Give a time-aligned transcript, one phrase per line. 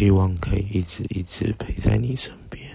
[0.00, 2.74] 希望可以一直一直陪在你身边。